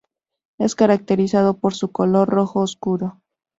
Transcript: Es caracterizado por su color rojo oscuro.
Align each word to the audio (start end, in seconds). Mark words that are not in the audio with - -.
Es 0.57 0.73
caracterizado 0.73 1.59
por 1.59 1.75
su 1.75 1.91
color 1.91 2.27
rojo 2.27 2.61
oscuro. 2.61 3.21